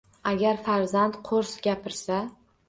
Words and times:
Agar 0.29 0.61
farzand 0.69 1.19
qo'rs 1.29 1.53
gapirsa. 1.69 2.19